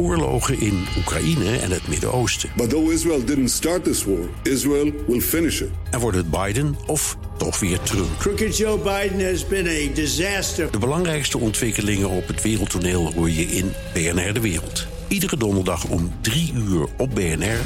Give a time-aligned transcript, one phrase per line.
[0.00, 2.50] oorlogen in Oekraïne en het Midden-Oosten.
[2.56, 5.70] But though Israel didn't start this war, Israel will finish it.
[5.90, 8.18] En wordt het Biden of toch weer Trump?
[8.18, 10.70] Crooked Joe Biden has been a disaster.
[10.70, 14.86] De belangrijkste ontwikkelingen op het wereldtoneel hoor je in BNR De Wereld.
[15.08, 17.60] Iedere donderdag om 3 uur op BNR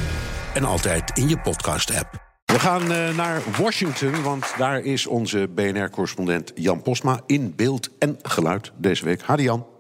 [0.55, 2.23] en altijd in je podcast-app.
[2.45, 8.19] We gaan uh, naar Washington, want daar is onze BNR-correspondent Jan Posma in beeld en
[8.23, 9.23] geluid deze week.
[9.23, 9.74] Hadi Jan.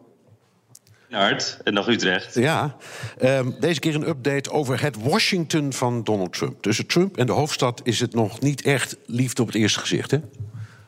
[1.15, 2.35] Hart en nog Utrecht.
[2.35, 2.77] Ja,
[3.23, 6.62] um, deze keer een update over het Washington van Donald Trump.
[6.62, 10.11] Tussen Trump en de hoofdstad is het nog niet echt liefde op het eerste gezicht,
[10.11, 10.19] hè?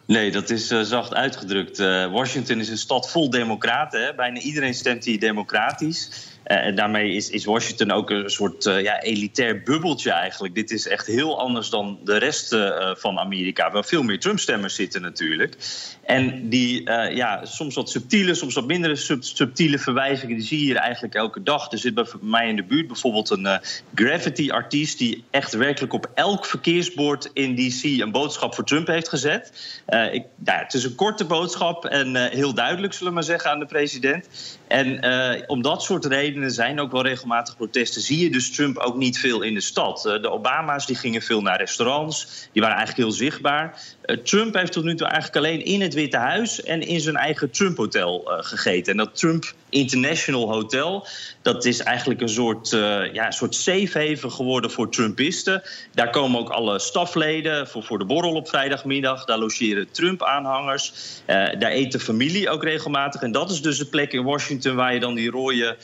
[0.06, 1.78] Nee, dat is uh, zacht uitgedrukt.
[1.78, 4.05] Uh, Washington is een stad vol democraten.
[4.05, 4.14] Hè?
[4.14, 6.10] Bijna iedereen stemt hier democratisch.
[6.46, 10.55] Uh, en daarmee is, is, Washington ook een soort ja, elitair bubbeltje eigenlijk.
[10.55, 12.56] Dit is echt heel anders dan de rest
[12.95, 15.56] van Amerika, waar veel meer Trump-stemmers zitten natuurlijk.
[16.02, 20.36] En die ja, soms wat subtiele, soms wat minder sub subtiele verwijzingen...
[20.36, 21.72] die zie je hier eigenlijk elke dag.
[21.72, 23.60] Er zit bij mij in de buurt bijvoorbeeld een
[23.94, 24.98] graffiti-artiest...
[24.98, 27.83] die echt werkelijk op elk verkeersbord in D.C.
[27.84, 29.52] een boodschap voor Trump heeft gezet...
[29.89, 33.50] Uh, ik, nou, het is een korte boodschap en heel duidelijk, zullen we maar zeggen,
[33.50, 34.28] aan de president.
[34.69, 35.05] En
[35.47, 38.03] om dat soort redenen zijn ook wel regelmatig protesten.
[38.03, 40.03] Zie je dus Trump ook niet veel in de stad.
[40.03, 43.81] de Obama's die gingen veel naar restaurants, die waren eigenlijk heel zichtbaar.
[44.25, 47.51] Trump heeft tot nu toe eigenlijk alleen in het Witte Huis en in zijn eigen
[47.51, 48.92] Trump-hotel gegeten.
[48.92, 51.07] En dat Trump International Hotel,
[51.42, 52.70] dat is eigenlijk een soort,
[53.12, 55.62] ja, een soort safe haven geworden voor Trumpisten.
[55.95, 59.25] Daar komen ook alle stafleden voor, voor de borrel op vrijdagmiddag.
[59.25, 60.92] Daar logeren Trump-aanhangers.
[61.27, 63.23] Uh, daar eet de familie ook regelmatig.
[63.23, 65.77] En dat is dus de plek in Washington waar je dan die rode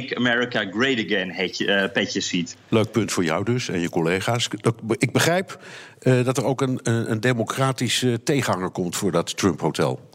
[0.00, 2.56] Make America Great Again hetje, uh, petjes ziet.
[2.68, 4.48] Leuk punt voor jou dus en je collega's.
[4.98, 5.58] Ik begrijp
[6.02, 10.07] uh, dat er ook een, een democratische tegenhanger komt voor dat Trump-hotel.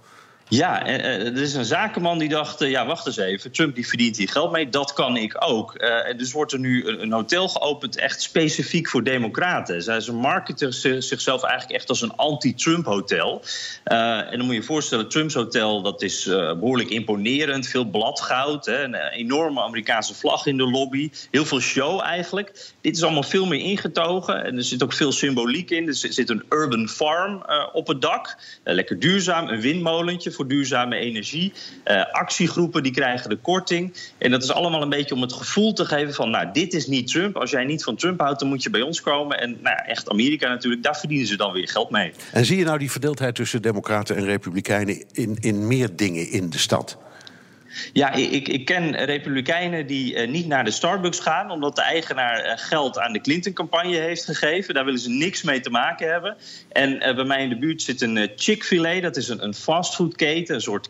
[0.54, 4.30] Ja, er is een zakenman die dacht, ja, wacht eens even, Trump die verdient hier
[4.30, 5.73] geld mee, dat kan ik ook.
[5.76, 9.81] En dus wordt er nu een hotel geopend echt specifiek voor democraten.
[9.81, 13.41] Zij ze marketen zichzelf eigenlijk echt als een anti-Trump hotel.
[13.84, 18.84] En dan moet je je voorstellen, Trumps hotel, dat is behoorlijk imponerend, veel bladgoud, hè,
[18.84, 22.72] een enorme Amerikaanse vlag in de lobby, heel veel show eigenlijk.
[22.81, 25.88] Dit is allemaal veel meer ingetogen en er zit ook veel symboliek in.
[25.88, 27.44] Er zit een urban farm
[27.74, 31.54] op het dak, lekker duurzaam, een windmolentje voor duurzame energie.
[31.86, 33.94] Uh, actiegroepen die krijgen de korting.
[34.18, 36.30] En dat is allemaal een beetje om het gevoel te geven van...
[36.30, 37.38] nou, dit is niet Trump.
[37.38, 39.40] Als jij niet van Trump houdt, dan moet je bij ons komen.
[39.40, 42.12] En nou, echt Amerika natuurlijk, daar verdienen ze dan weer geld mee.
[42.32, 45.03] En zie je nou die verdeeldheid tussen democraten en republikeinen...
[45.12, 46.98] in, in meer dingen in de stad?
[47.94, 51.51] Ja, ik, ik ken republikeinen die uh, niet naar de Starbucks gaan...
[51.51, 54.73] omdat de eigenaar uh, geld aan de Clinton-campagne heeft gegeven.
[54.73, 56.38] Daar willen ze niks mee te maken hebben.
[56.72, 59.00] En uh, bij mij in de buurt zit een Chick-fil-A.
[59.00, 60.89] Dat is een, een fastfoodketen, een soort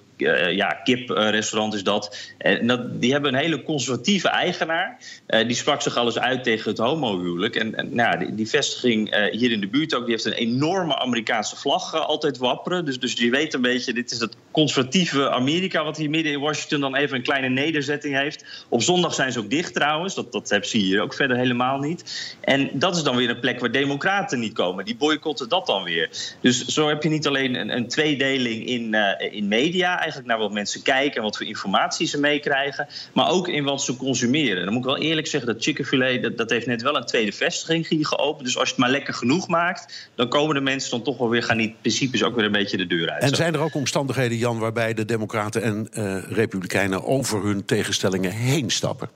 [0.51, 2.17] ja, kiprestaurant is dat.
[2.37, 4.97] En dat, die hebben een hele conservatieve eigenaar.
[5.27, 7.55] Die sprak zich alles uit tegen het homohuwelijk.
[7.55, 11.95] En, nou, die, vestiging hier in de buurt ook, die heeft een enorme Amerikaanse vlag
[11.95, 12.85] altijd wapperen.
[12.85, 15.83] Dus, dus je weet een beetje, dit is het conservatieve Amerika...
[15.83, 18.65] wat hier midden in Washington dan even een kleine nederzetting heeft.
[18.69, 20.15] Op zondag zijn ze ook dicht trouwens.
[20.15, 22.35] Dat, dat hebben ze hier ook verder helemaal niet.
[22.41, 24.85] En dat is dan weer een plek waar democraten niet komen.
[24.85, 26.09] Die boycotten dat dan weer.
[26.41, 28.95] Dus zo heb je niet alleen een, een tweedeling in,
[29.31, 33.47] in media eigenlijk naar wat mensen kijken en wat voor informatie ze meekrijgen, maar ook
[33.47, 34.63] in wat ze consumeren.
[34.63, 37.31] Dan moet ik wel eerlijk zeggen dat Chick-fil-A dat, dat heeft net wel een tweede
[37.31, 38.45] vestiging hier geopend.
[38.45, 41.29] Dus als je het maar lekker genoeg maakt, dan komen de mensen dan toch wel
[41.29, 43.23] weer gaan die principes ook weer een beetje de deur uit.
[43.23, 46.61] En zijn er ook omstandigheden, Jan, waarbij de Democraten en uh, Republikeinen
[47.05, 49.09] over hun tegenstellingen heen stappen?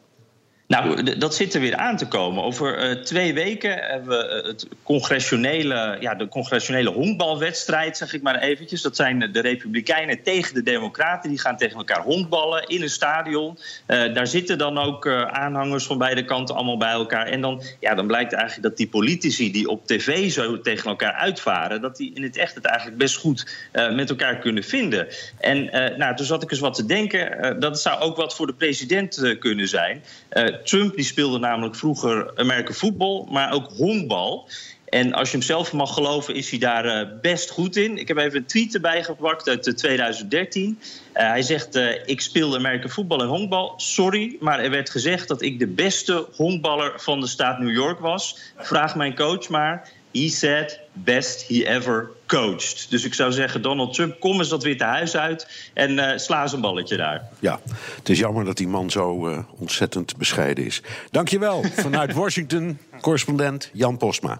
[0.67, 2.43] Nou, dat zit er weer aan te komen.
[2.43, 8.39] Over uh, twee weken hebben we het congressionele, ja, de congressionele honkbalwedstrijd, zeg ik maar
[8.39, 8.81] eventjes.
[8.81, 11.29] Dat zijn de Republikeinen tegen de Democraten.
[11.29, 13.57] Die gaan tegen elkaar honkballen in een stadion.
[13.87, 17.25] Uh, daar zitten dan ook aanhangers van beide kanten allemaal bij elkaar.
[17.25, 21.13] En dan, ja, dan blijkt eigenlijk dat die politici die op tv zo tegen elkaar
[21.13, 25.07] uitvaren, dat die in het echt het eigenlijk best goed met elkaar kunnen vinden.
[25.39, 25.65] En
[25.97, 27.59] nou, toen zat ik eens wat te denken.
[27.59, 30.03] dat zou ook wat voor de president kunnen zijn.
[30.63, 34.49] Trump die speelde namelijk vroeger American voetbal, maar ook honkbal.
[34.89, 37.97] En als je hem zelf mag geloven, is hij daar uh, best goed in.
[37.97, 40.79] Ik heb even een tweet erbij gepakt uit uh, 2013.
[40.79, 43.73] Uh, hij zegt: Ik speelde American voetbal en honkbal.
[43.77, 47.99] Sorry, maar er werd gezegd dat ik de beste honkballer van de staat New York
[47.99, 48.37] was.
[48.57, 49.89] Vraag mijn coach maar.
[50.11, 52.89] He said best he ever coached.
[52.89, 56.41] Dus ik zou zeggen, Donald Trump, kom eens dat Witte Huis uit en uh, sla
[56.41, 57.23] eens een balletje daar.
[57.39, 57.59] Ja,
[57.95, 60.81] het is jammer dat die man zo uh, ontzettend bescheiden is.
[61.11, 64.39] Dankjewel vanuit Washington, correspondent Jan Posma.